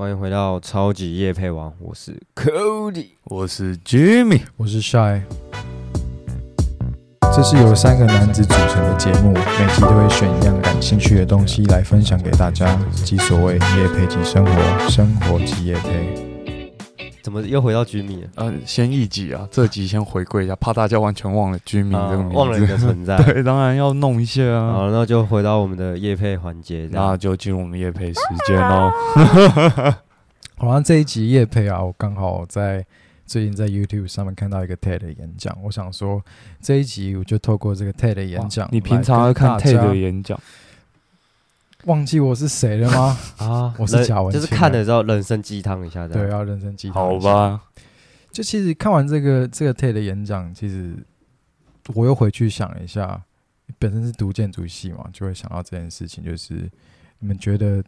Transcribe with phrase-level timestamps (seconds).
[0.00, 3.06] 欢迎回到超级夜配王，我是 Cody。
[3.24, 5.22] 我是 Jimmy，我是 Shy。
[7.34, 16.27] 这是由三个男子组成的节目，每集都会选一样感兴趣的东西来分享给大家，即所谓夜配即生活，生活即夜配。
[17.28, 18.28] 怎么又回到 Jimmy 了？
[18.36, 23.18] 呃，先一集啊，这集先回归一下，怕大家完全忘了 Jimmy 啊这个名字，忘了你的存在。
[23.22, 24.72] 对，当然要弄一下啊。
[24.72, 26.88] 好，那就回到我们的夜配环节。
[26.90, 28.90] 那就进入我们夜配时间喽。
[30.56, 32.82] 好像这一集夜配啊，我刚好在
[33.26, 36.24] 最近在 YouTube 上面看到一个 TED 的演讲，我想说
[36.62, 40.40] 这一集我就透过这个 TED 的演讲，你平常要看 TED 的演讲，
[41.88, 43.18] 忘记我是谁了吗？
[43.38, 46.94] 啊， 我是贾文就是看了之后人生鸡汤一下，的对，啊，人生鸡汤。
[46.94, 47.60] 好，吧？
[48.30, 50.94] 就其实看完这个这个 TED 的演讲，其实
[51.94, 53.20] 我又回去想了一下，
[53.78, 56.70] 本身是读建筑系嘛，就会想到这件事情，就是
[57.18, 57.82] 你们觉得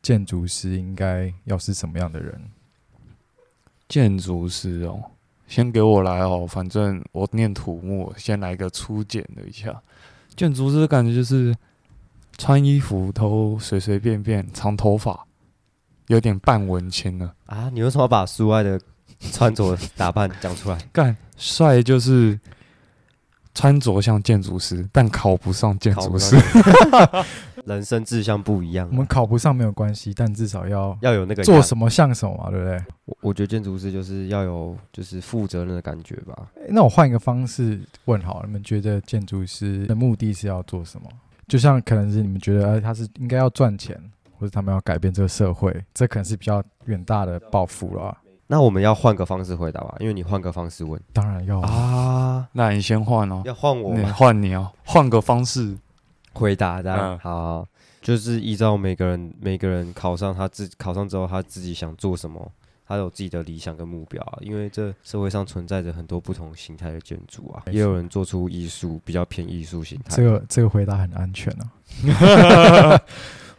[0.00, 2.40] 建筑师应该要是什么样的人？
[3.88, 5.02] 建筑师哦，
[5.48, 9.82] 先给我来哦，反正我念土木，先来个初简的一下。
[10.36, 11.54] 建筑师感觉就是
[12.42, 15.24] 穿衣服都随随便便，长头发，
[16.08, 17.32] 有点半文青了。
[17.46, 18.80] 啊，你为什么把苏爱的
[19.30, 20.76] 穿着打扮讲出来？
[20.90, 22.36] 干帅就是
[23.54, 26.36] 穿着像建筑师，但考不上建筑师。
[27.64, 32.84] 人生志向不一样我，们考不上没有关系，但至少要要有那个做什么像什么嘛，对不对？
[33.04, 36.34] 我我觉得建筑师就是要有就是负责任的感觉吧。
[36.56, 41.08] 诶那我换一个方式问好了，你们觉得建筑师的目的是要做什么？
[41.52, 43.94] 就像可能是你们觉得，呃，他是应该要赚钱，
[44.38, 48.16] 或者他们要改变这个社会，这可能是比较远大的抱负了啊。
[48.46, 50.98] 那我们要换个方式回答吧，因为你换个方式问。
[51.12, 54.14] 当然要啊，啊，那你先换哦，要换我你吗？
[54.14, 55.76] 换你哦，换个方式。
[56.32, 57.18] 回答这样、嗯。
[57.18, 57.68] 好，
[58.00, 62.50] 就是依照每个人每个人考上他自考上之后他自己想做什么，
[62.86, 64.38] 他有自己的理想跟目标啊。
[64.40, 70.16] 因为这社会上存在着很多不同形态的建筑啊，也有人做出艺术比较偏艺术形态。
[70.16, 73.00] 这个这个回答很安全啊。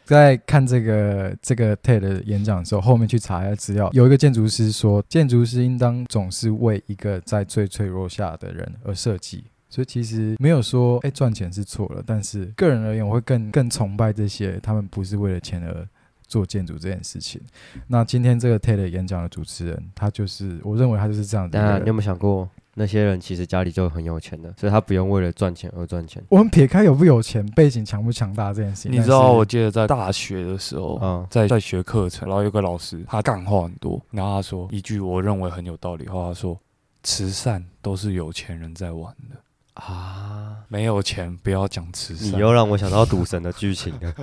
[0.05, 9.45] 在看这个这个 TED 的演讲的时候，后面去查一下资料，有一个建筑师说，建筑师应当总是为一个在最脆弱下的人而设计。
[9.69, 15.87] 所以其实没有说，哎，赚钱是错了，但是个人而言，我会更更崇拜这些他们不是为了钱而
[16.33, 17.39] 做建筑这件事情。
[17.85, 26.23] 那今天这个 TED 演讲的主持人，他就是我认为他就是这样的你有没有想过，那些人其实家里就很有钱的，所以他不用为了赚钱而赚钱。
[26.29, 36.59] 我们撇开有不有钱、背景强不强大这件事情，你知道，我记得在大学的时候，嗯，在在学课程，然后有个老师他干话很多，然后他说一句我认为很有道理的话，他说
[37.03, 39.35] 慈善都是有钱人在玩的，
[39.75, 42.31] 啊，没有钱不要讲慈善。
[42.31, 44.13] 你又让我想到赌神的剧情了。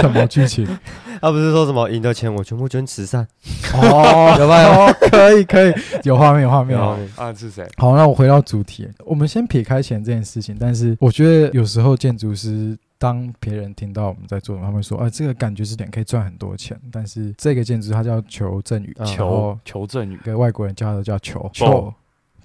[0.00, 0.66] 什么剧情？
[1.20, 3.26] 他不是说什么赢的钱我全部捐慈善？
[3.74, 5.72] 哦， 有吧有哦，可以可以，
[6.04, 6.78] 有画面有画面。
[6.78, 7.66] 有啊是谁？
[7.76, 12.76] 好，那我回到主题，我们先撇开钱这件事情，但是我觉得有时候建筑师。
[12.96, 21.92] 当别人听到我们在做，他们会说：“啊，这个感觉是点可以赚很多钱。”但是这个建筑师他叫裘振宇，嗯求求赠语一个外国人叫它叫裘裘，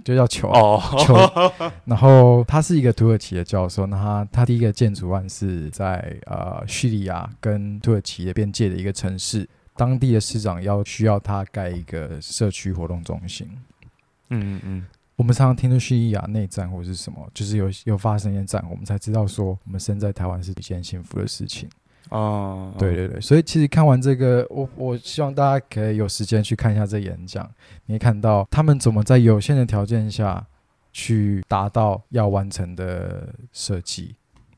[0.03, 1.15] 就叫球哦，球。
[1.85, 13.47] 然后他是一个土耳其的教授，那他他第一个建筑案是在呃叙利亚跟土耳其的边界的一个城市，当地的市长要需要他盖一个社区活动中心。
[14.29, 21.67] 嗯嗯嗯，我们常常听到叙利亚内战或是什么，就是有有发生一些战，我们才知道说我们生在台湾是一件幸福的事情。
[22.09, 27.49] 啊，对对对，所以其实看完这个，我我希望大家可以有时间去看一下这演讲，
[27.85, 30.45] 你会看到他们怎么在有限的条件下
[30.91, 34.15] 去达到要完成的设计。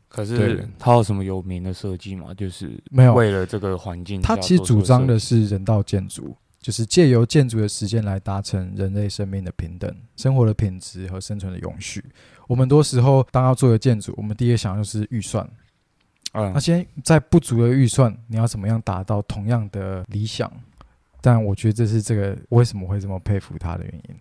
[0.07, 2.33] 可对是他有什么有名的设计吗？
[2.33, 12.03] 就是没有，为了这个环境他其实主张的是人道建筑，就是借由建筑的时间来达成人类生命的平等、生活的品质和生存的永续。
[12.47, 15.49] 我们很多时候当要做一个建筑，我们第一个想的就是预算。
[16.33, 20.51] 嗯那现在在不足的预算，你要怎么样达到同样的理想？
[21.19, 24.15] 但我觉得这是这个为什么会这么佩服他的原因。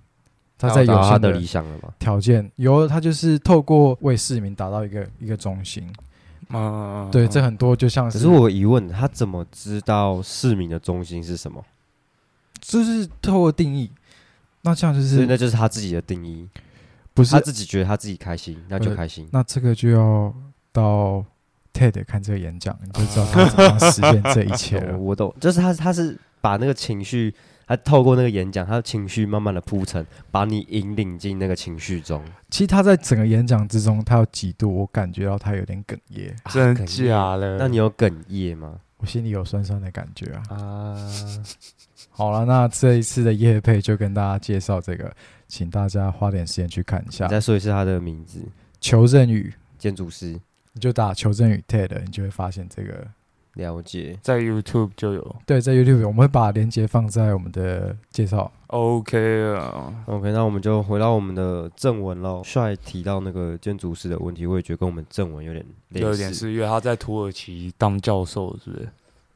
[0.59, 1.95] 他在有他的理想了嘛？
[1.99, 5.91] 条件，有他就是透过为市民达到一个一个中心。
[6.51, 11.65] 嗯，对，这很多就像是可是我疑问，他怎么知道市民的中心是什么？
[12.61, 13.91] 就是透过定义。
[14.61, 16.47] 那这样就是所以那就是他自己的定义，
[17.15, 19.27] 不是他自己觉得他自己开心，那就开心。
[19.33, 20.35] 那这个就要
[20.73, 21.25] 到
[21.73, 24.97] TED 看这个演讲，你就知道他怎么样实现这一切了。
[24.99, 27.35] 我我懂，就是他他是把那个情绪，
[27.67, 32.23] 他透过那个演讲，他的情绪慢慢的铺陈，把你引领进那个情绪中。
[32.51, 36.35] 其实他在整个演讲之中，他有几度我感觉到他有点哽咽。
[36.51, 37.57] 真假的？
[37.59, 38.81] 那你有哽咽吗？
[38.99, 40.43] 我心里有酸酸的感觉啊。
[40.51, 41.13] 啊，
[42.11, 45.11] 好了，那这一次的夜配就跟大家介绍这个，
[45.49, 47.31] 请大家花点时间去看一下你。
[47.31, 48.41] 再说一次他的名字，
[48.79, 50.39] 求正宇，建筑师，
[50.73, 53.07] 你就打求正宇 TED，你就会发现这个。
[53.55, 54.17] 了解。
[54.23, 58.51] 在 YouTube 就有对，在 YouTube 我们会把链接放在我们的介绍。
[58.69, 59.93] OK 啊。
[60.07, 62.43] OK，那我们就回到我们的正文喽。
[62.45, 66.07] 帅提到那个建筑师的问题，我也觉得跟我们正文有点类似。
[66.07, 68.89] 有点是因为他在土耳其当教授，是不是？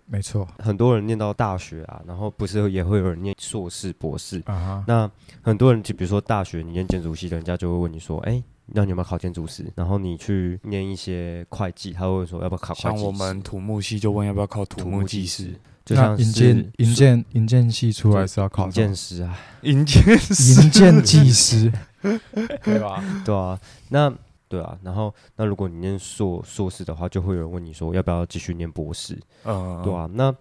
[0.06, 4.38] 没错很多人念到大学啊，然后不是也会有人念硕士、博士。
[4.46, 5.10] 啊哈，那
[5.42, 9.70] 很多人就比如说大学你念建筑系，人家就会问你说，哎、那你有没有考建筑师？
[9.76, 12.82] 然后你去念一些会计，他会问说要不要考会计？
[12.82, 20.62] 像我们土木系就问要不要考土木技师、就像那银建银建银建系出来是要考引建师啊，银建师。
[20.62, 21.72] 银建技师，
[22.64, 23.04] 对吧？
[23.24, 24.12] 对啊，那
[24.48, 29.18] 对啊，然后那如果你念硕硕士的话，就会有人问你说要不要继续念博士？
[29.44, 30.34] 嗯，对啊，那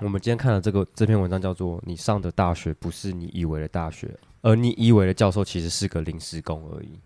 [0.00, 4.12] 我们今天看的这个这篇文章叫做“你上的大学不是你以为的大学，
[4.42, 6.98] 而你以为的教授其实是个临时工而已。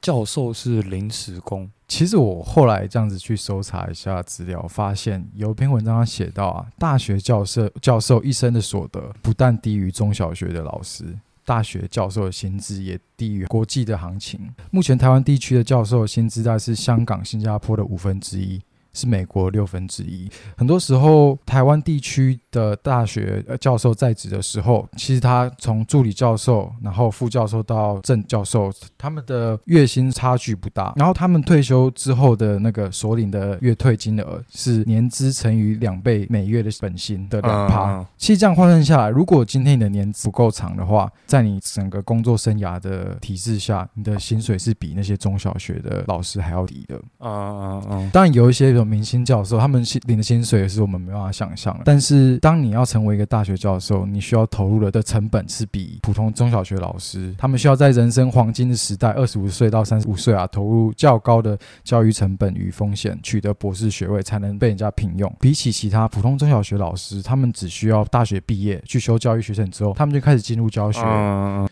[0.00, 1.70] 教授是临时工。
[1.88, 14.38] 其实我后来这样子去搜查一下资料，发现有一篇文章他写到啊，大学教授教授一生的所得不但低于中小学的老师，大学教授的薪资也低于国际的行情。
[14.70, 18.60] 目前台湾地区的教授薪资大概是香港、新加坡的五分之一。
[18.98, 20.28] 是美国六分之一。
[20.56, 30.92] 很多时候，台湾地区的大学呃教授在职的时候，其实他从助理教授，然后副教授到正教授，他们的月薪差距不大。
[30.96, 37.98] 然后他们退休之后的那个所领的月退金额是年资乘以两倍每月的本薪的两趴。
[37.98, 46.96] 嗯其实这样换算下来，如果今天你的年资不够长的话，在你整个工作生涯的体制下，你的薪水是比那些中小学的老师还要低的。
[47.18, 51.82] 啊啊啊当然有一些有明星教授，他们薪领的薪水也是我们没办法想象的。
[51.84, 65.32] 但是当你要成为一个大学教授，你需要投入的的成本是比普通中小学老师，他们需要在人生黄金的时代，二十五岁到三十五岁啊，投入较高的教育成本与风险，取得博士学位才能被人家聘用。
[65.38, 71.00] 比起其他普通中小学老师，他们只需要大学毕业去修教育学程之后，他们就开始进入教学。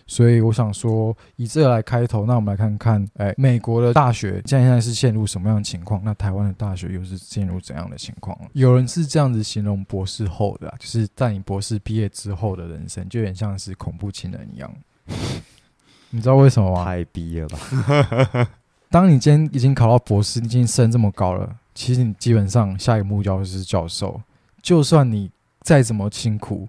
[0.07, 6.01] 所以我想说，以这个来开头，那我们来看看，哎，美国的大学现在是陷入什么样的情况？
[6.05, 8.37] 那台湾的大学又是进入怎样的情况？
[8.53, 14.75] 有人是这样子形容博士后的、啊，就是在你博士毕业之后的人生，就有点像是恐怖情人一样。
[16.11, 16.85] 你知道为什么吗？
[16.85, 18.49] 太逼了吧？
[18.89, 24.21] 当你今天已经考到博士，你已经升这么高了，其实你基本上下一个目标就是教授。
[24.63, 26.69] 就算你再怎么辛苦，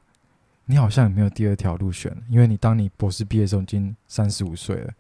[0.66, 4.92] 你好像也没有第二条路选，因为你当你博士毕业的时候已经三十五岁了，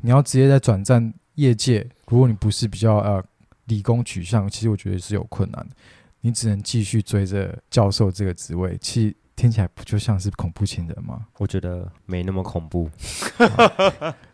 [0.00, 3.24] 你要直接在转战业界，如果你不是比较呃
[3.66, 5.74] 理工取向，其实我觉得是有困难的。
[6.20, 11.26] 你只能继续追着教授这个职位，其实听起来不就像是恐怖情人吗？
[11.38, 12.88] 我觉得没那么恐怖，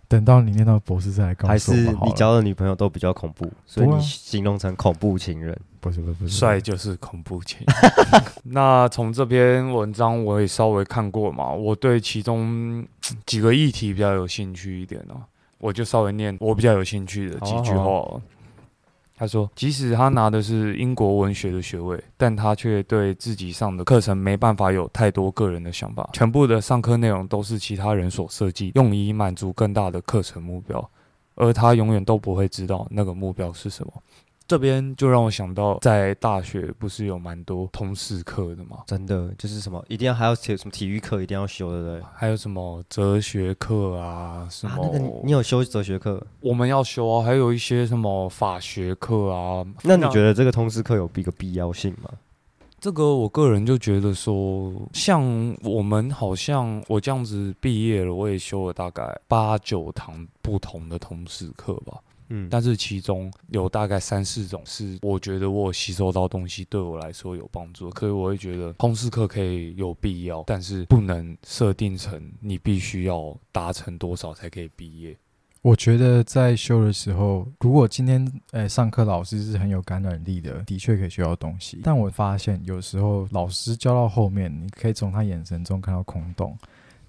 [0.06, 5.58] 等到你念到博士再来告还是诉我还是你交的女朋友都比较恐怖，所以你形容成恐怖情人。
[5.80, 8.22] 不是不是不是帅就是恐怖情人。
[8.44, 12.86] 那从这篇文章我也稍微看过嘛，我对其中
[13.24, 15.22] 几个议题比较有兴趣一点哦、
[15.58, 18.20] 我就稍微念我比较有兴趣的几句话、
[19.20, 26.08] 他说：“即使他拿的是英国文学的学位，但他却对自己上的课程没办法有太多个人的想法。
[26.14, 30.90] 全部的上课内容都是其他人所设计，用以满足更大的课程目标，
[31.34, 33.92] 而他永远都不会知道那个目标是什么。”
[34.50, 38.78] 这边就让我想到，在大学不是有蛮多通识课的吗？
[38.84, 42.02] 真的就是什么，一定要还要写什么体育课一定要修，对不对？
[42.12, 44.48] 还有什么哲学课啊？
[44.50, 44.72] 什么？
[44.72, 46.20] 啊，那个你你有修哲学课？
[46.40, 49.64] 我们要修啊，还有一些什么法学课啊。
[49.84, 52.10] 那你觉得这个通识课有一个必要性吗？
[52.80, 55.22] 这个我个人就觉得说，像
[55.62, 61.98] 我们好像我这样子毕业了，我也修了大概八九堂不同的通识课吧。
[62.30, 75.16] 嗯，但是其中有大概三四种是我觉得我吸收到东西，对我来说有帮助，可是我会觉得通识课可以有必要，但是不能设定成你必须要达成多少才可以毕业。
[75.62, 81.80] 我觉得在修的时候，如果今天诶、上课老师是很有感染力的，的确可以学到东西。
[81.84, 86.56] 但我发现有时候老师教到后面，你可以从他眼神中看到空洞。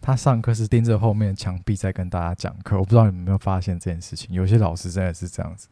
[0.01, 4.34] 他上课是盯着后面的墙壁在跟大家讲课，我不知道你们有没有发现这件事情。
[4.34, 5.67] 有些老师真的是这样子，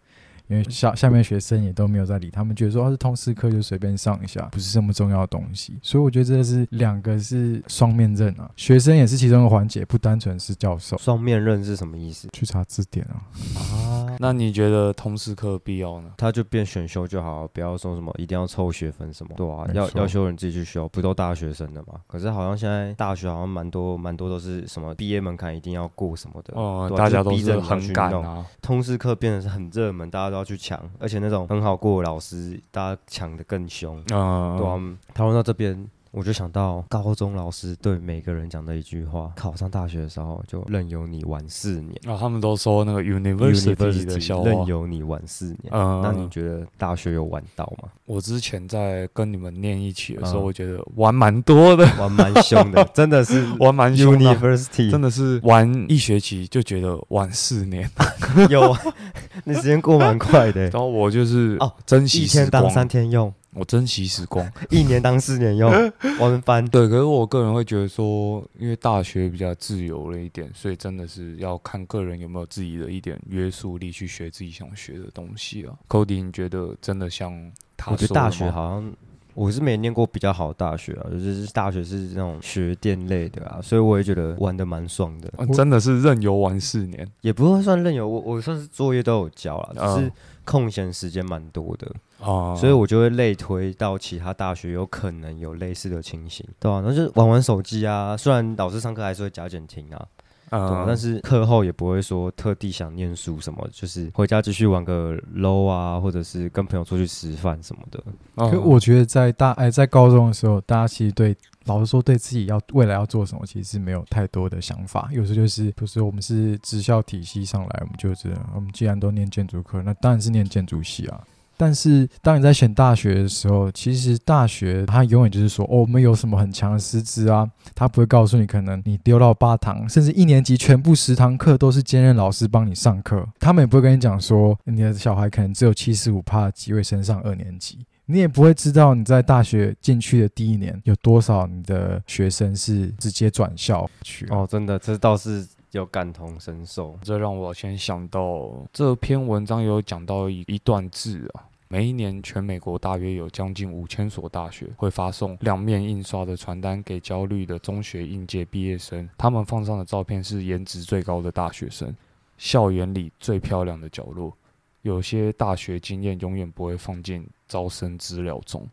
[0.48, 5.79] 因为下下面学生也都没有在理他们，觉得说他是通识课就随便上一下，不是这么重要的东西。
[5.81, 10.95] 所以我觉得这是两个是双面刃啊，学生也是其中一个环节，不单纯是教授。
[11.00, 13.25] 双面刃是什么意思去查字典啊。
[13.57, 13.88] 啊？
[14.22, 16.12] 那你觉得通识课必要呢？
[16.18, 22.02] 他就变选修就好，不要说什么一定要凑学分什么，对啊，要要修人自己去修，不都大学生的嘛？
[22.06, 28.46] 可是好像现在大学好像蛮多蛮多都是什么毕业门槛一定要过什么的，哦、大家都很去弄赶啊。
[28.62, 33.98] 通识课变得是很热门，大家都要去抢，而且那种很好过的老师，大家抢的更凶。
[34.12, 34.78] 嗯，对啊，
[35.14, 44.50] 讨论到这边，我就想到高中老师对每个人讲的一句话：考上大学的时候就任由你玩四年啊，他们都说那个 university 的笑话。
[44.50, 45.70] 任由你玩四年。
[45.72, 47.89] 嗯，那你觉得大学有玩到吗？
[48.06, 57.89] 我之前在跟你们念一起的时候，嗯我觉得玩蛮多的，玩蛮凶的， 真的是玩蛮凶的，University 真的是玩一学期就觉得玩四年。
[58.50, 58.75] 有，
[59.46, 64.48] 那时间过蛮快的，然后我就是哦珍惜一天，当三天用，我珍惜时光。
[64.70, 65.72] 一年当四年用，
[66.20, 66.63] 玩翻。
[66.68, 75.74] 对，可是我个人会觉得说，因为大学比较自由了一点，所以真的是要看个人有没有自己的一点约束力去学自己想学的东西啊。
[75.88, 78.94] Cody，你觉得真的像他我觉得大学好像
[79.36, 90.12] 我是没念过比较好的大学啊，就是大学是那种学电类的啊，所以我也觉得玩的蛮爽的，啊真的是任由玩四年也不会算任由我，我算是作业都有交啦，只是嗯
[90.44, 91.89] 空闲时间蛮多的，
[92.22, 100.08] 啊，所以我就会类推到其他大学有可能有类似的情形，对啊，那就是玩玩手机啊，虽然老师上课还是会加减听啊，
[100.50, 108.04] 对啊嗯，但是课后也不会说特地想念书什么，就是回家继续玩个 low 啊，或者是跟朋友出去吃饭什么的。
[108.36, 111.36] 嗯可我觉得在大哎在高中的时候，大家其实对
[111.66, 115.10] 老实说对自己要未来要做什么，其实是没有太多的想法。
[115.12, 121.22] 有时候就是，比如说我们是职校体系上来，我们就觉得我们既然都念建筑科，那当然是念建筑系啊。
[121.60, 137.86] 但是当你在选大学的时候，其实大学它永远就是说，哦，我们有什么很强的师资啊，他不会告诉你，可能你丢到八堂，甚至一年级全部十堂课都是兼任老师帮你上课，他们也不会跟你讲说，你的小孩可能只有七十五趴的机会升上二年级。
[138.06, 146.98] 你也不会知道你在大学进去的第一年有多少你的学生是直接转校去啊、哦，真的，这倒是有感同身受。
[147.04, 151.46] 这让我先想到这篇文章有讲到一一段字啊。
[151.72, 161.96] 每一年，全美国大约有将近五千所大学会发送两面印刷的传单给焦虑的中学应届毕业生，他们放上的照片是颜值最高的大学生，
[162.40, 164.36] 校园里最漂亮的角落。
[164.82, 168.68] 有些大学经验永远不会放进招生资料中。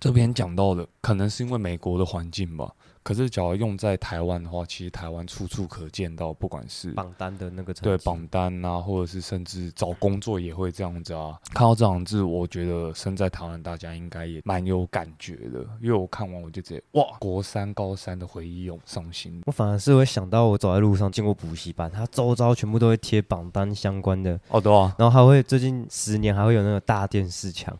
[0.00, 2.72] 这边讲到的，可能是因为美国的环境吧。
[3.04, 11.36] 可是，假如用在台湾的话，其实台湾处处可见到，不管是榜单的那个对榜单啊，或者是甚至找工作也会这样子啊。
[11.52, 19.42] 看到这两字，我觉得身在台湾大家应该也蛮有感觉的，因为我看完我就直接哇，国三、高三的回忆涌上心。
[19.46, 27.76] 我反而是会想到我走在路上经过补习班，它周遭全部都会贴榜单相关的，哦，对啊，然后还会最近十年还会有那个大电视墙，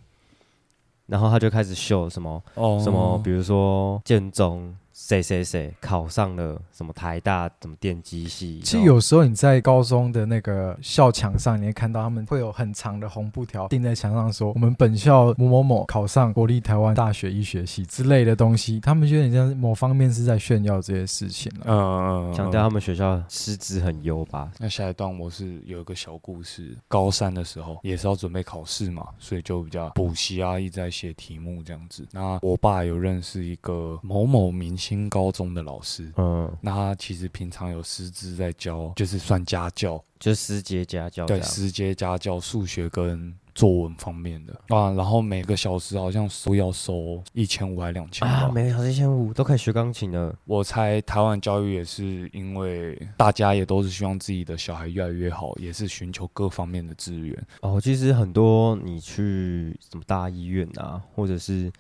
[1.13, 21.67] 然后他就开始秀什么哦，什么，比如说建中谁谁谁考上了什么台大什么电机系，其实有时候你在高中的那个校墙上，你会看到他们会有很长的红布条钉在墙上说，我们本校某某某考上国立台湾大学医学系之类的东西，他们觉得你像某方面是在炫耀这些事情了。
[21.69, 24.51] 嗯强调他们学校师资很优吧？
[24.59, 32.07] 那下一段我是有一个小故事，高三的时候也是要准备考试嘛，所以就比较补习啊，一直在写题目这样子。
[32.13, 41.49] 那我爸有认识一个某某明星高中的老师，嗯，那他其实平常有师资在教，就是算家教，就师节家教这对，样。
[41.49, 48.27] 师阶家教数学跟作文方面的啊，然后每个小时好像都要收一千五还两千。
[48.27, 50.35] 啊，每个小时一千五都可以学钢琴了。
[50.47, 57.47] 我猜台湾教育也是因为大家也都是希望自己的小孩越来越好，也是寻求各方面的资源。
[57.61, 61.71] 哦，其实很多你去什么大医院啊，或者是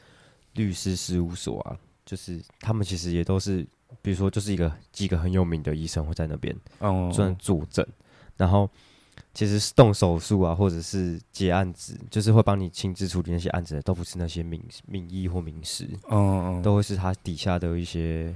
[0.53, 1.75] 律师事务所啊，
[2.13, 3.67] 就是他们其实也都是，
[4.03, 7.87] 比如说就是一个几个很有名的医生会在那边嗯，专坐诊，
[8.37, 8.69] 然后
[9.33, 18.35] 其实是动手术啊，或者是结案子，就是会帮你亲自处理那些案子的，都不是那些名名医或名师，嗯嗯，都会是他底下的一些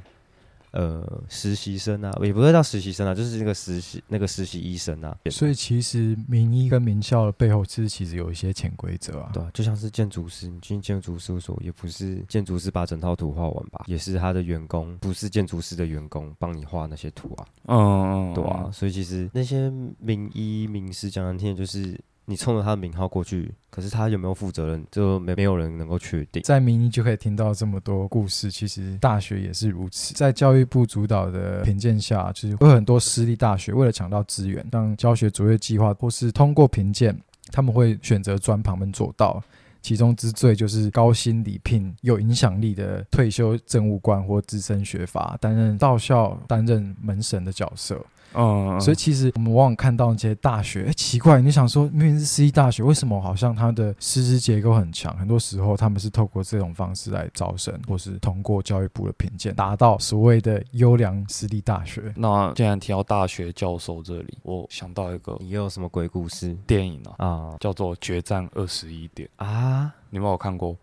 [0.77, 9.31] 呃实习生啊，也不会到实习生啊，就是那个实习那个实习医生啊，所以其实名医跟名校的背后，其实其实有一些潜规则啊。
[9.33, 26.43] 对啊，就像是建筑师，你进建筑事务所，也不是建筑师把整套图画完吧，也是他的员工，不是建筑师的员工帮你画那些图啊，嗯嗯，对啊，所以其实那些名医名师讲难听的，就是你冲着他的名号过去，可是他有没有负责任，就没没有人能够确定。
[26.43, 30.13] 在民意就可以听到这么多故事，其实大学也是如此。
[30.15, 37.17] 在教育部主导的评鉴下，就是有很多私立大学为了抢到资源，像教学卓越计划或是通过评鉴，
[37.53, 39.43] 他们会选择专旁门左道。
[39.83, 48.05] 其中之最就是高薪礼聘有影响力的退休政务官或资深学阀，担任到校担任门神的角色。
[48.37, 55.17] 嗯，所以其实我们往往看到那些大学，哎，奇怪，你想说明明是私立大学，为什么好像它的师资结构很强？
[55.17, 62.13] 很多时候他们是透过这种方式来招生，或是通过教育部的评鉴，达到所谓的优良私立大学。
[62.15, 69.93] 那既然提到大学教授这里，我想到一个 你又有什么鬼故事电影啊，啊叫做《决战二十一点》，啊？
[70.11, 70.77] 你有没有看过？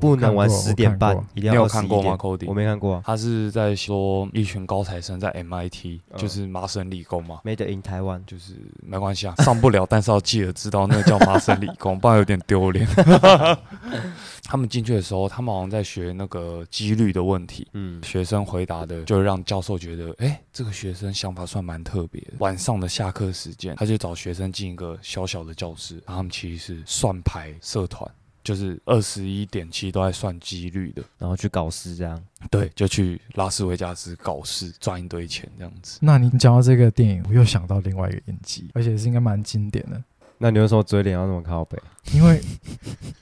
[0.00, 3.02] 不能玩十点半，一定要你有看过吗21点？Cody，我没看过啊。
[3.04, 12.86] 他是在说一群高材生在 MIT，、嗯就是麻省理工嘛，Made in 台湾，就是没关系啊，上不了， 但是要记得知道那个叫麻省理工， 不然有点丢脸。
[14.44, 17.68] 他们进去的时候，他们好像在学那个几率的问题。
[17.72, 22.32] 嗯，学生回答的，就让教授觉得，哎、这个学生想法算蛮特别的。
[22.40, 28.10] 晚上的下课时间，他就找学生进一个小小的教室，然后他们其实是算牌社团，
[28.42, 31.02] 就是二十一点七都在算几率的。
[31.18, 32.22] 然后去搞事这样。
[32.50, 35.98] 对，就去拉斯维加斯搞事，赚一堆钱这样子。
[36.00, 40.02] 那你讲到这个电影，我又想到另外一个影集，而且是应该蛮经典的，
[40.42, 41.78] 那你为什么嘴脸要那么靠北
[42.14, 42.40] 因为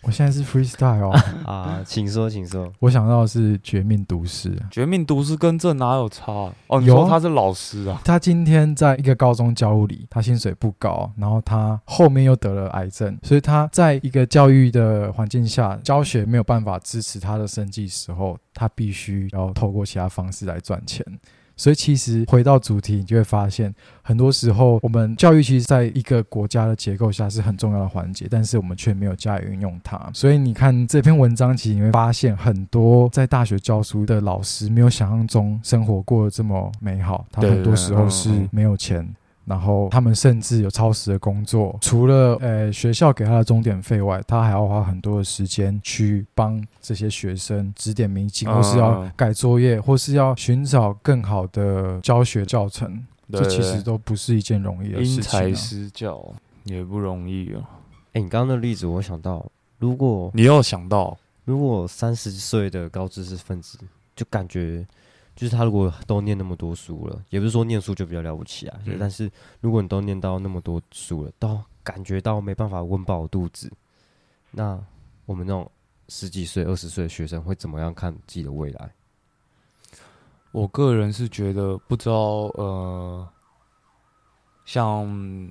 [0.02, 1.20] 我现在是 freestyle 哦。
[1.44, 1.82] 啊？
[1.84, 2.72] 请说，请说。
[2.78, 8.00] 我想到的是《绝命毒师》，绝命毒师跟这哪有差啊、哦，你说他是老师啊？
[8.04, 21.04] 他今天在一个高中教物理，他薪水不高，然后他后面又得了癌症，所以他在一个教育的环境下，教学没有办法支持他的生计时候，他必须要透过其他方式来赚钱。
[21.58, 30.08] 所以其实回到主题，你就会发现，很多时候我们教育其实在一个国家的结构下是很重要的环节，但是我们却没有加以运用它。
[30.14, 39.06] 所以你看这篇文章，其实你会发现很多在大学教书的老师没有想象中生活过得这么美好，他很多时候是没有钱。
[39.48, 53.04] 然后他们甚至有超时的工作，除了呃学校给他的钟点费外，他还要花很多的时间去帮这些学生指点迷津，嗯或是要嗯改作业，或是要寻找更好的教学教程。
[53.30, 55.52] 对这其实都不是一件容易的事因材。
[55.52, 56.24] 施教
[56.64, 57.60] 也不容易啊。
[58.14, 59.44] 哎、你刚刚的例子，我想到，
[59.78, 63.78] 如果你又想到，如果三十岁的高知识分子，
[64.16, 64.86] 就感觉
[65.38, 73.72] 就是他如果都念那么多书了，也不是说念书就比较了不起啊，嗯但是如果你都念到那么多书了，都感觉到没办法温饱肚子，
[74.50, 74.76] 那
[75.26, 75.70] 我们那种
[76.08, 78.90] 十几岁、二十岁的学生会怎么样看自己的未来？
[80.50, 82.14] 我个人是觉得不知道，
[82.56, 83.28] 呃，
[84.64, 85.50] 像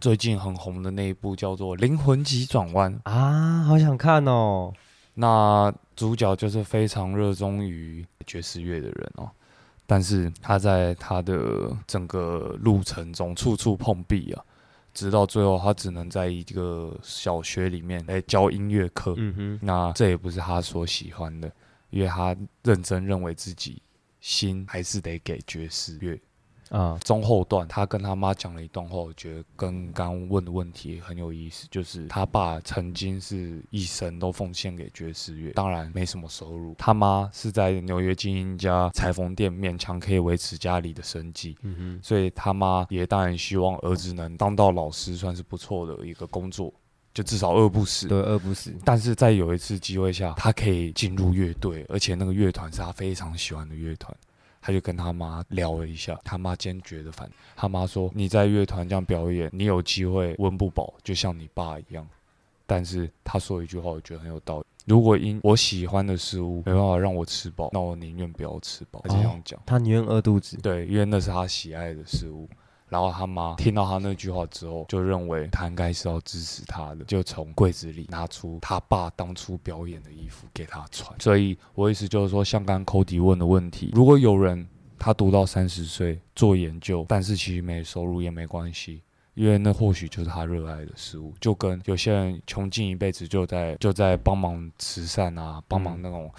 [0.00, 4.72] 最近很红的那一部叫做《灵魂急转弯》，啊，好想看哦！
[5.14, 5.70] 那
[6.02, 9.30] 主角就是非常热衷于爵士乐的人哦，
[9.86, 14.44] 但是他在他的整个路程中处处碰壁啊，
[14.92, 19.14] 直到最后他只能在一个小学里面来教音乐课。
[19.16, 21.48] 嗯哼，那这也不是他所喜欢的，
[21.90, 23.80] 因为他认真认为自己
[24.18, 26.20] 心还是得给爵士乐。
[26.72, 36.74] 啊，中后段，他跟他妈讲了一段话，我觉得跟刚刚问的问题很有意思，就是他爸曾经是一生都奉献给爵士乐，当然没什么收入。
[36.78, 41.58] 他妈是在纽约经营一家裁缝店，勉强可以维持家里的生计。
[41.60, 46.72] 嗯哼，所以他妈也当然希望儿子能当到老师，算是不错的一个工作，
[47.12, 48.08] 就至少饿不死。
[48.08, 48.74] 对，饿不死。
[48.82, 54.16] 但是在有一次机会下，他可以进入乐队，而且那个乐团是他非常喜欢的乐团。
[54.62, 62.08] 他就跟他妈聊了一下，他妈坚决的反，他妈说：“你在乐团这样表演，你有机会温不饱，就像你爸一样。”
[62.64, 69.00] 但是他说一句话，我觉得很有道理：如果因我喜欢的事物没办法让我吃饱，那我宁愿不要吃饱。
[69.02, 70.56] 他这样讲，他宁愿饿肚子。
[70.62, 72.48] 对，因为那是他喜爱的事物。
[72.92, 81.18] 然后他妈听到他那句话之后，就认为他应该是要支持他的，就从柜子里拿出他爸当初表演的衣服给他穿。
[81.18, 89.00] 所以我意思就是说，像刚刚 Cody 问的问题，如果有人他读到三十岁做研究，但是其实没收入也没关系。
[89.34, 96.30] 因为那或许就是他热爱的事物，就跟有些人穷尽一辈子就在就在帮忙慈善啊，帮忙那种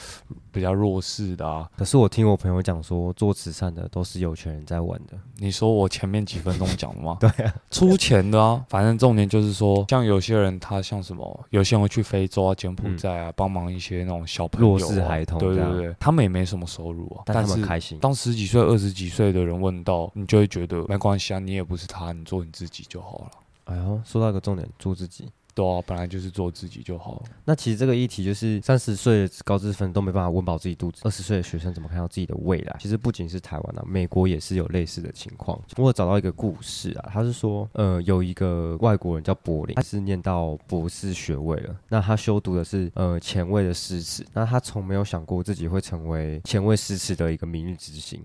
[0.52, 5.18] 比较弱势的啊，可是我听我朋友讲说，做慈善的都是有钱人在玩的。
[5.38, 7.18] 你说我前面几分钟讲的吗？
[7.22, 17.98] 对啊，出钱的啊，反正重点就是说，像有些人他像什么，有些人会去非洲啊、柬埔寨啊，帮、忙一些那种小朋友、啊、弱势孩童对对对，他们也没什么收入啊，但他们是开心。
[18.00, 23.32] 当十几岁、二十几岁的人问到，你就会觉得没关系啊，你也不是他，你做你自己就好了。
[23.65, 25.30] 哎呦，说到一个重点，做自己。
[25.56, 27.24] 对啊，本来就是做自己就好了。
[27.46, 32.76] 那其实这个议题就是三十岁的高知分都没办法温饱自己肚子，二十岁的学生怎么看到自己的未来？
[32.80, 35.62] 其实不仅是台湾啊，美国也是有类似的情况。
[35.78, 48.19] 我有找到一个故事啊，他是说，呃，有一个外国人叫柏林，他是念到博士学位了，那他修读的是呃前卫的诗词，那他从没有想过自己会成为前卫诗词的一个明日之星。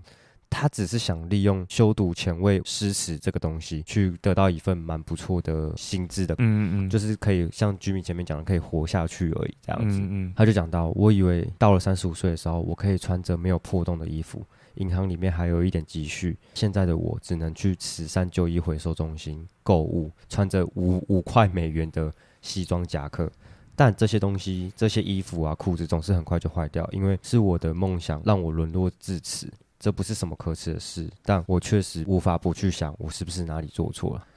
[0.49, 9.99] 他只是想利用修读前卫诗词这个东西，去得到一份蛮不错的薪资的，嗯嗯，就是可以像居民前面讲的，可以活下去而已这样子。
[9.99, 14.43] 嗯嗯他就讲到，我以为到了三十五岁的时候，我可以穿着没有破洞的衣服，
[14.75, 16.37] 银行里面还有一点积蓄。
[16.55, 23.31] 现在的我只能去慈善旧衣回收中心购物，穿着五五块美元的西装夹克。
[23.75, 29.49] 但这些东西、这些衣服啊、裤子总是很快就坏掉，因为是我的梦想让我沦落至此。
[29.79, 34.27] 这不是什么可耻的事，但我确实无法不去想，我是不是哪里做错了。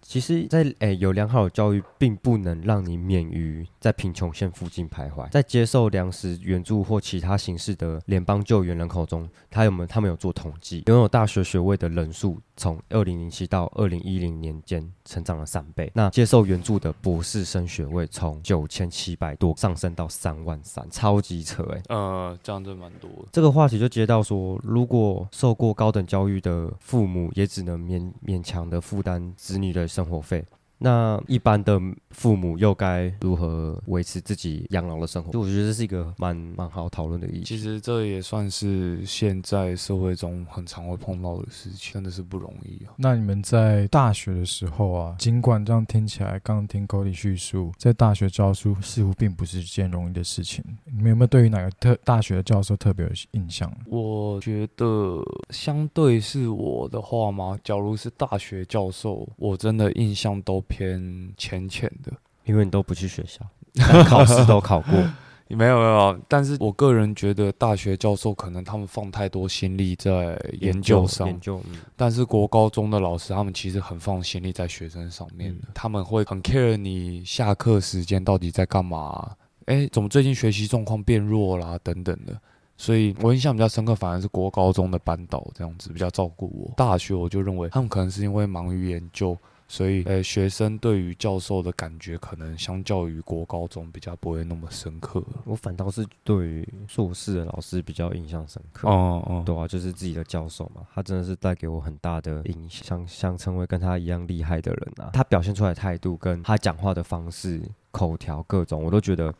[0.00, 5.28] 其实，在诶有良好的教育，并不能让你免于在贫穷线附近徘徊。
[5.30, 15.90] 在接受粮食援助或其他形式的联邦救援人口中，他有没有他们有做统计，拥有大学学位的人数从二零零七到二零一零年间成长了三倍。
[15.94, 21.82] 那接受援助的博士生学位从九千七百多上升到三万三，超级扯诶。
[21.88, 23.28] 呃，这样真蛮多的。
[23.32, 30.44] 这个话题就接到说，如果受过高等教育的父母也只能勉勉强的负担子女的生活费，
[30.78, 35.32] 那一般的父母又该如何维持自己养老的生活？
[35.32, 37.44] 就我觉得这是一个蛮蛮好讨论的议题。
[37.44, 42.94] 其实这也算是现在社会中很常会碰到的事情，真的是不容易啊。
[42.96, 50.64] 那你们在大学的时候啊，尽管这样听起来，刚刚听 Cody 叙述，在大学教书似乎并不是一件容易的事情。
[50.84, 53.72] 你们有没有对于哪个特大学的教授特别有印象？
[53.86, 57.58] 我觉得相对是我的话吗？
[57.64, 62.12] 假如是大学教授，我真的印象都偏浅浅的。
[62.44, 63.44] 因为你都不去学校，
[63.76, 64.92] 但考试都考过，
[65.48, 82.34] 没有没有，但是我个人觉得大学教授可能他们放太多心力在研究上，研究，嗯，但是国高中的老师他们其实很放心力在学生上面的，嗯他们会很 care 你下课时间到底在干嘛，哎，怎么最近学习状况变弱啦等等的。
[82.78, 86.72] 所以我印象比较深刻，反而是国高中的班导这样子比较照顾我。
[86.76, 89.36] 大学我就认为他们可能是因为忙于研究，
[89.70, 95.22] 所以呃学生对于教授的感觉可能相较于国高中比较不会那么深刻。
[95.44, 98.88] 我反倒是对于硕士的老师比较印象深刻。
[98.88, 105.10] 哦哦，对啊，就是自己的教授嘛，他真的是带给我很大的影响，想想成为跟他一样厉害的人啊。
[105.12, 109.32] 他表现出来的态度，跟他讲话的方式、口条各种，我都觉得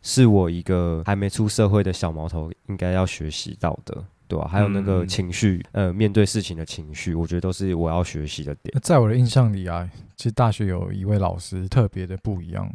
[0.00, 8.74] 是我一个还没出社会的小毛头应该要学习到的，对吧、还有那个嗯情绪，呃，面对事情的情绪，我觉得都是我要学习的点。
[8.82, 12.70] 在我的印象里啊，其实大学有一位老师特别的不一样。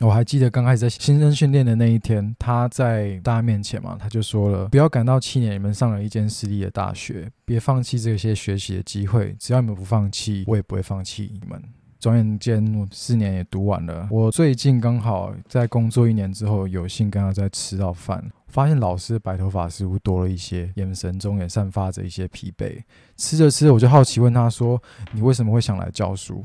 [0.00, 9.36] 我还记得刚开始在新生训练的那一天，他在大家面前嘛，他就说了：“不要感到气馁，你们上了一间私立的大学，别放弃这些学习的机会。
[9.38, 11.62] 只要你们不放弃，我也不会放弃你们。”
[12.04, 14.06] 转眼间，我四年也读完了。
[14.10, 22.78] 我最近刚好在工作一年之后，有幸跟他在吃到饭，发现老师的白头发似乎多了一些，眼神中也散发着一些疲惫。
[23.16, 24.78] 吃着吃着，我就好奇问他说
[25.12, 26.44] ：“你为什么会想来教书？”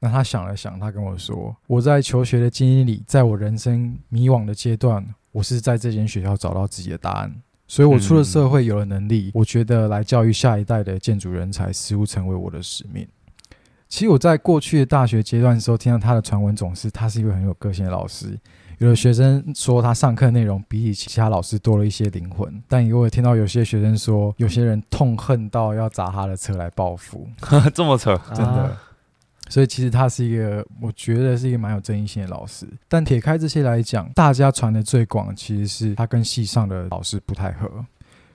[0.00, 7.30] 那他想了想，他跟我说：“我在求学的经历里，在我人生迷惘的阶段，我是在这间学校找到自己的答案。
[7.66, 13.06] 所以，我出了社会，有了能力，我觉得来教育下一代的建筑人才，似乎成为我的使命。”
[13.88, 18.38] 其实我在过去的大学阶段的时候，听到他的传闻总是他是一位很有个性的老师。
[18.78, 27.28] 有的学生说他上课内容比起其他老师多了一些灵魂，但也有听到有些学生说，有些人痛恨到要砸他的车来报复，
[27.74, 28.64] 这么扯，真的。
[28.64, 28.82] 啊
[29.50, 32.68] 所以其实他是一个，我觉得是一个蛮有争议性的老师。
[32.86, 37.66] 但撇开这些来讲，大家传的最广其实是他跟系上的老师不太合。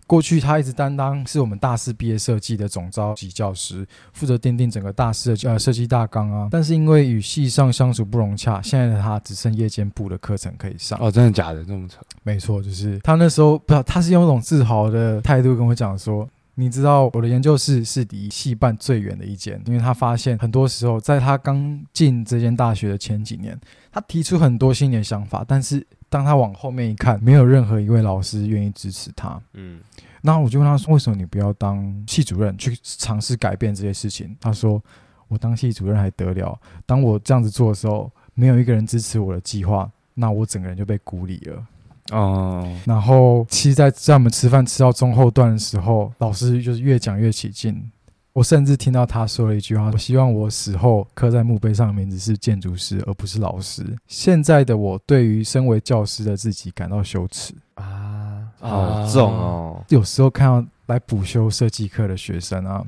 [0.06, 6.48] 过去他一直担当是我们大四毕业设计的总召集教师，负责奠定整个大四的呃设计大纲啊。
[6.52, 11.00] 但是因为与系上相处不融洽，现在的他只剩夜间部的课程可以上。
[11.02, 11.64] 哦，真的假的？
[11.64, 11.98] 这么扯？
[12.24, 16.28] 没错，就是他那时候不知道，他是用一种自豪的态度跟我讲说。
[16.56, 23.60] 你知道我的研究室是离系办最远的一间，因为他发现很多时候在他刚进这间大学的前几年，
[23.92, 25.84] 他提出很多新的想法，但是
[26.14, 29.42] 当他往后面一看，没有任何一位老师愿意支持他。
[29.54, 29.82] 嗯，
[30.22, 34.80] 那我就问他说：“为什么你不要当系主任去尝试改变这些事情？”他说
[35.28, 36.56] ：“我当系主任还得了？
[36.86, 41.66] 当我这样子做的时候，没有一个人支持我的计划，那我整个人就被孤立了。”
[42.12, 47.90] 哦，然后，其实，在在我们吃饭吃到中后段的时候，老师就是越讲越起劲，
[48.34, 57.54] 我甚至听到他说了一句话：“我希望我死后刻在墓碑上的名字是建筑师，而不是老师。”现在的我对于身为教师的自己感到羞耻。
[57.76, 59.86] 啊，好重哦。
[59.90, 62.84] 有时候看到来补修设计课的学生啊，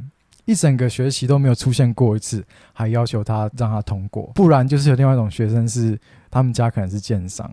[0.46, 5.96] 一整个学期都没有出现过一次，还要求他让他通过，不然就是有另外一种学生是
[6.32, 7.52] 他们家可能是建商，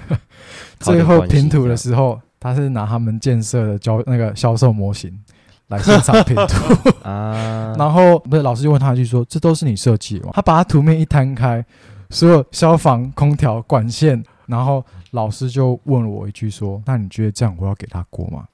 [0.80, 5.18] 最后拼图的时候，他是拿他们建设的交那个销售模型。
[5.68, 11.64] 来现场拼图 啊，然后不是老师就问他一句说：“这都是你设计吗？”他把他图面一摊开，
[12.10, 18.46] 所有消防、空调管线，然后老师就问了我一句说：“那你觉得这样我要给他过吗？”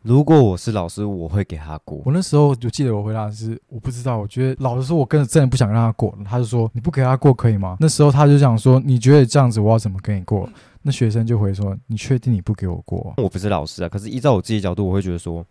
[0.00, 2.00] 如果我是老师，我会给他过。
[2.04, 7.76] 我那时候就记得我回答是我不知道，我觉得老师说我跟真的不想让他过，他就说你不给他过可以吗？
[7.80, 10.48] 那时候他就想说你觉得这样子我要怎么跟你过？
[10.80, 13.12] 那学生就回说你确定你不给我过？
[13.16, 15.44] 我不是老师啊，可是依照我自己角度，我会觉得说。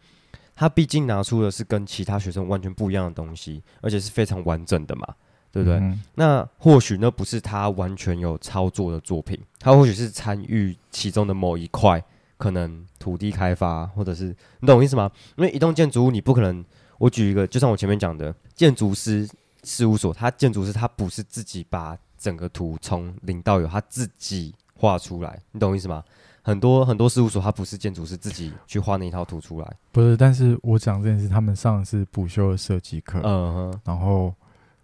[0.56, 5.06] 他毕竟拿出的是跟其他学生完全不一样的东西，而且是非常完整的嘛，
[5.52, 5.82] 对不对？
[6.16, 12.02] 那或许那不是他完全有操作的作品，他或许是参与其中的某一块，
[12.38, 15.12] 可能土地开发，或者是你懂我意思吗？
[15.36, 16.64] 因为一栋建筑物，你不可能，
[16.98, 19.28] 我举一个，就像我前面讲的，建筑师
[19.64, 26.04] 事务所，他建筑师他不是自己把整个图从零到有，他自己画出来，你懂我意思吗？
[26.46, 30.16] 很多很多事务所，它不是建筑师自己去画那一套图出来，不是。
[30.16, 34.32] 但是我讲这件事，他们上的是补修的设计课，嗯哼，然后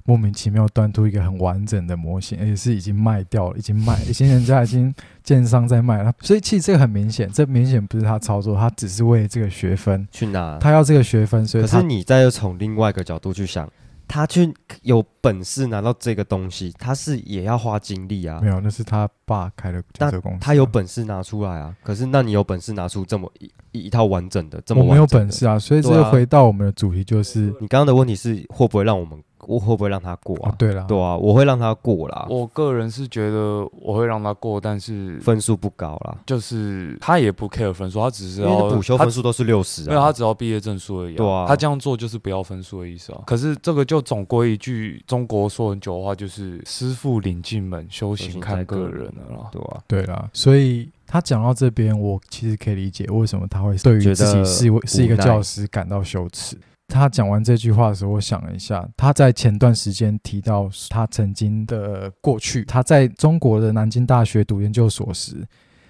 [0.04, 4.92] 莫名其妙端出一个很完整的模型，而且是已经卖掉了，已经卖，已经人家已经
[5.24, 6.12] 建商在卖了。
[6.22, 13.72] 所以其实这个很明显，这明显不是他操作，他只是为这个学分去拿，他要这个学分，所以可是你再从另外一个角度去想。
[14.12, 18.42] 他去有本事拿到这个东西，他是也要花精力啊。
[18.42, 20.40] 没有，那是他爸开的这个公司。
[20.42, 21.74] 他有本事拿出来啊。
[21.82, 23.50] 可是，那你有本事拿出这么一
[23.86, 25.58] 一套完整的，这么我没有本事啊。
[25.58, 29.18] 所以，这回到我们的主题，就是你刚刚的问题是会不会让我们。
[29.48, 30.54] 我会不会让他过啊？
[30.58, 32.26] 对了，对啊，我会让他过啦。
[32.30, 36.18] 我个人是觉得我会让他过，但是分数不高啦。
[36.26, 39.88] 就是他也不 care 分数，他只是要补修分数都是六十啊。
[39.90, 41.16] 没有他只要毕业证书而已。
[41.16, 43.22] 对啊，他这样做就是不要分数的意思啊。
[43.26, 49.50] 可是这个就总归一句，中国说很久的话，就是师傅领进门，修行看个人了。
[49.52, 56.58] 对啊，对啦，所以他讲到这边，我其实可以理解为什么他会对于自己是是一个教师感到羞耻。
[56.92, 62.66] 他讲完这句话的时候，我想了一下，他在前段时间提到他曾经的过去。
[62.66, 65.38] 他在中国的南京大学读研究所时，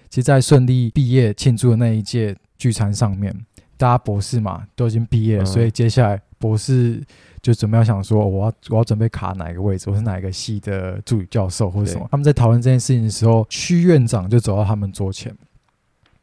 [0.09, 3.35] 其实，在顺利毕业庆祝的那一届聚餐上面，
[3.77, 7.01] 大家博士嘛都已经毕业了，所以接下来博士
[7.41, 12.07] 就准备要想说，我要我要准备卡哪一个位置，我是哪一个系的助理教授或者什么。
[12.11, 15.35] 他们在讨论这件事情的时候，区院长就走到他们桌前，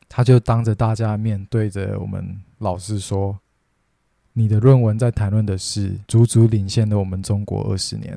[0.08, 3.36] 他就当着大家面对着我们老师说。
[4.38, 8.16] 你的论文在谈论的是足足领先了我们中国二十年，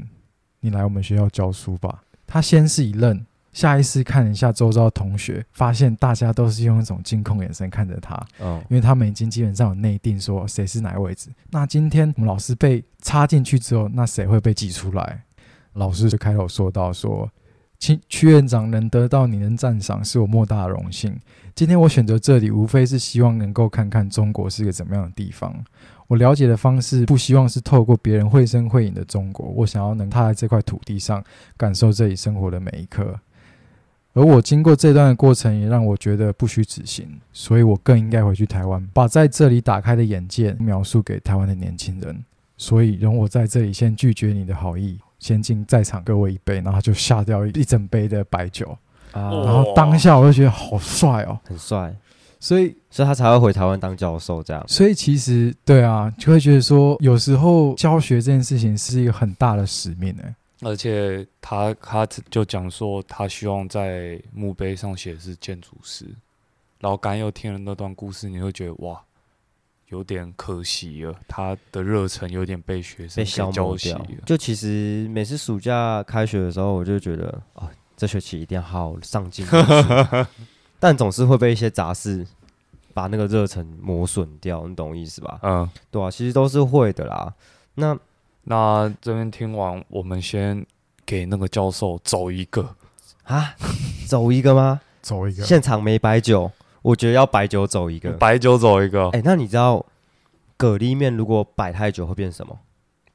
[0.59, 2.03] 你来我们学校教书吧。
[2.27, 8.13] 他先是一愣，下意识看了一下周遭同学，发现大家都是用一种惊恐眼神看着他。
[8.37, 11.31] 哦，因为他们已经基本上有内定说谁是哪个位置。
[11.49, 15.23] 那今天我们老师被插进去之后，那谁会被挤出来？
[15.73, 17.27] 老师就开口说到说。
[17.79, 21.19] 区区院长能得到你的赞赏，是我莫大的荣幸。
[21.55, 25.51] 今天我选择这里，无非是希望能够看看中国是个怎么样的地方。
[26.11, 29.45] 我了解的方式，不希望是透过别人绘声绘影的中国。
[29.55, 31.23] 我想要能踏在这块土地上，
[31.55, 33.17] 感受这里生活的每一刻。
[34.11, 37.07] 而我经过这段的过程，也让我觉得不虚此行。
[37.31, 42.21] 所以我更应该回去台湾，把在这里打开的眼界描述给台湾的年轻人。
[42.57, 44.99] 所以，容我在这里先拒绝你的好意。
[45.17, 48.77] 先敬在场各位一杯，然后就下掉一整杯的白酒
[49.13, 49.31] 啊！
[49.45, 51.95] 然后当下我就觉得好帅哦，很帅，
[52.41, 54.61] 所以所以他才会回台湾当教授这样。
[54.67, 60.23] 所以其实对啊，就会觉得说，有时候教学这件事情是一个很大的使命呢。
[60.61, 66.05] 而且他他就讲说，他希望在墓碑上写的是建筑师。
[66.79, 69.01] 然后刚又听了那段故事，你会觉得哇。
[69.87, 74.01] 有点可惜了，他的热忱有点被学生被消磨掉。
[74.25, 79.45] 就其实每次暑假开学的时候，我就觉得啊，这学期一定要好上进。
[80.81, 82.25] 但总是会被一些杂事
[82.91, 85.39] 把那个热忱磨损掉，你懂我意思吧？
[85.43, 87.31] 嗯，对啊，其实都是会的啦。
[87.75, 87.95] 那
[88.45, 90.65] 那这边听完，我们先
[91.05, 92.75] 给那个教授走一个
[93.25, 93.55] 啊，
[94.07, 94.81] 走一个吗？
[95.03, 96.51] 走一个，现场没白酒。
[96.81, 99.07] 我觉得要白酒走一个，白酒走一个。
[99.09, 99.85] 哎，那你知道
[100.57, 102.57] 蛤蜊面如果摆太久会变什么？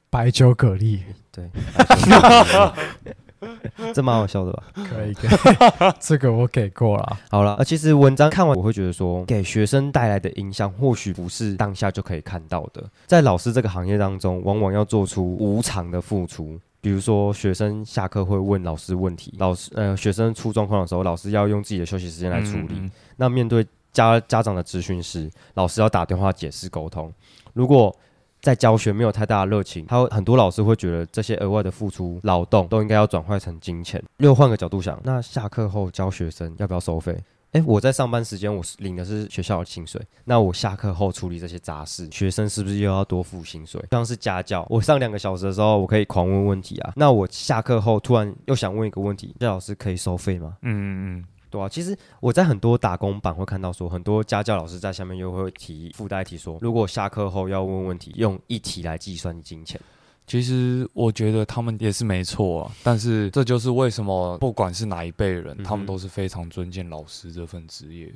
[0.09, 1.01] 白酒蛤蜊。
[1.33, 1.49] 对。
[3.93, 4.63] 这蛮好笑的吧？
[4.73, 7.17] 可以，可以， 这个我给过了。
[7.29, 12.83] 好了，呃，其实文章看完，我会觉得说，给学生带来的影响，或许不是当下就可以看到的。
[13.05, 16.59] 在老师这个行业当中，往往要做出无偿的付出。
[16.79, 22.75] 比如说，学生下课会问老师问题，老师呃，学生出状况的时候，老师要用自己的休息时间来处理。
[22.75, 27.11] 嗯那面对家家长的咨询时，老师要打电话解释沟通。
[27.53, 27.93] 如果
[28.41, 34.01] 在教学没有太大的热情，他会很多老师会觉得这些额外的付出劳动都应该要转换成金钱。
[34.17, 37.17] 又换个角度想，那下课后教学生要不要收费？
[37.53, 43.81] 诶，我在上班时间我领的是学校的薪水，那我下课后处理这些杂事，学生是不是又要多付薪水？
[43.89, 46.91] 像是家教，我上两个小时的时候，我可以狂问问题啊。
[46.97, 50.57] 那我下课后突然又想问一个问题，这老师可以收费吗？
[50.61, 51.25] 嗯嗯嗯
[51.57, 59.79] 对啊，其实我在很多打工版会看到说，很多家教老师在下面又会提附带题说，如果下课后要问问题，用一题来计算金钱。
[60.27, 68.13] 其实我觉得他们也是没错啊，但是这就是为什么不管是哪一辈人，嗯他们都是非常尊敬老师这份职业。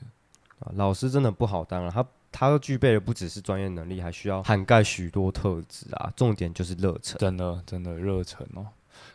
[0.59, 7.17] 啊，老师真的不好当啊，他他又具备的不只是专业能力，还需要涵盖许多特质啊，重点就是热忱。
[7.17, 8.67] 真的真的热忱哦。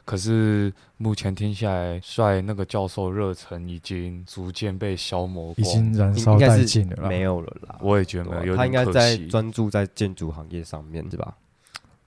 [0.06, 7.08] 可是目前听下来，帅那个教授热忱已经逐渐被消磨已，经燃烧殆尽了啦。
[7.10, 9.18] 没有了啦，我也觉得对啊有他应该在。
[9.28, 11.36] 专注在建筑行业上面，对吧？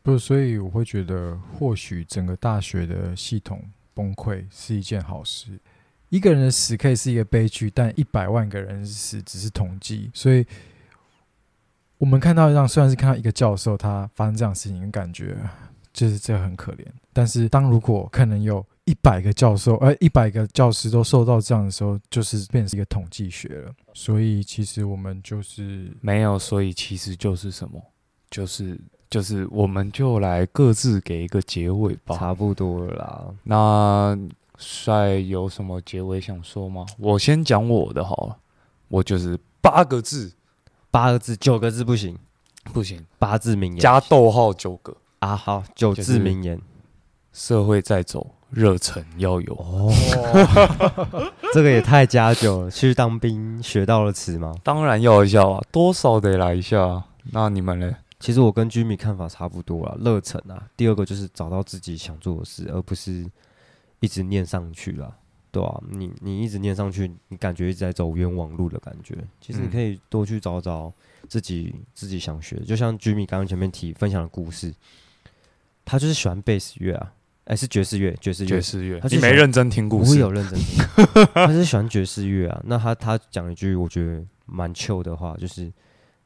[0.01, 3.61] 不，所以我会觉得，或许整个大学的系统
[3.93, 5.59] 崩溃是一件好事。
[6.07, 10.09] 一个人的死可以是一个悲剧，但一百万个人死只是统计。
[10.13, 10.45] 所以，
[11.97, 15.35] 我们看到让虽然是看到一个教授他发生这样的事情，感觉
[15.93, 16.85] 就是这很可怜。
[17.13, 23.71] 但是，当如果可能有一百个教授，呃，一百个教师都受到这样的时候，就是变成一个统计学了。
[23.93, 27.81] 所以，其实我们就是没有，所以其实就是什么，
[28.29, 32.15] 就是就是，我们就来各自给一个结尾吧。
[32.15, 33.25] 差不多了啦。
[33.43, 34.17] 那
[34.57, 36.85] 帅有什么结尾想说吗？
[36.97, 38.37] 我先讲我的好了，
[38.87, 40.31] 我就是八个字，
[40.89, 42.17] 八个字、九个字不行，
[42.73, 44.95] 不行，八字名言加逗号九个。
[45.19, 46.59] 啊，好，九字名言。
[47.31, 49.53] 社会在走，热忱要有。
[49.53, 49.93] 哦，
[51.53, 52.71] 这个也太加酒了。
[52.71, 54.55] 去当兵学到了词吗？
[54.63, 57.05] 当然要一下啊，多少得来一下啊。
[57.31, 57.95] 那你们呢？
[58.19, 60.67] 其实我跟居米看法差不多啦，热忱啊。
[60.75, 63.25] 第二个就是找到自己想做的事，而不是
[63.99, 65.09] 一直念上去啦，
[65.51, 69.15] 对啊，你你一直念上去，你感觉一直在走冤枉路的感觉。
[69.39, 70.91] 其实你嗯可以多去找找
[71.29, 74.73] 自己自己想学，就像居米刚刚前面提分享的故事，
[75.89, 77.11] 他就是喜欢贝斯乐啊，
[77.45, 80.31] 哎、是爵士乐，爵士乐爵，士乐他，就喜欢你没认真听故事不会有。
[80.31, 80.85] 认真听，
[81.33, 82.61] 他是喜欢爵士乐啊。
[82.63, 85.71] 那他他讲一句我觉得蛮 chill 的话，就是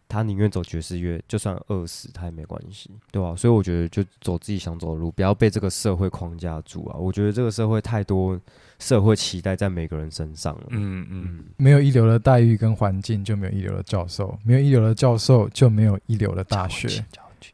[0.10, 6.97] 他宁愿走爵士乐，就算饿死他也没关系，对吧、所以我觉得就走自己想走的路，不要被这个社会框架住啊。
[6.97, 8.39] 我觉得这个社会太多
[8.80, 10.63] 社会期待在每个人身上了。
[10.71, 16.89] 嗯嗯，嗯，没有一流的待遇跟环境，就没有一流的教授；没有一流的教授，就没有一流的大学；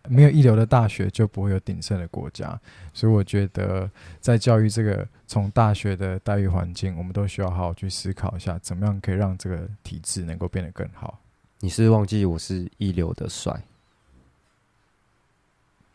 [0.07, 2.59] 没有一流的大学，就不会有鼎盛的国家。
[2.93, 11.19] 所以我觉得，在教育这个从大学的待遇环境，我们都需要好好去思考一下，怎么样可以让这个体制能够变得更好。
[11.59, 13.63] 你是是忘记我是一流的帅？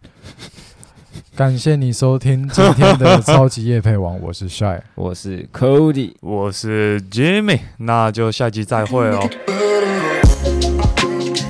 [1.36, 4.82] 感谢你收听今天的超级夜配王，我是帅。
[4.94, 9.20] 我是 Cody，我是 Jimmy，那就下集再会哦。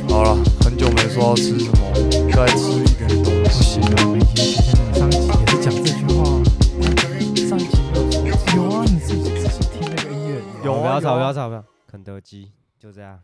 [0.09, 1.94] 好了，很久没说要吃什么，
[2.35, 3.81] 该吃一点东不行。
[3.81, 4.35] 啊，每天
[4.93, 6.25] 上一集也是讲这句话。
[7.49, 7.97] 上一集有
[8.57, 10.43] 有啊，你自己仔细听那个音乐。
[10.65, 11.65] 有不要吵，不要吵，不要。
[11.87, 13.21] 肯德基就这样。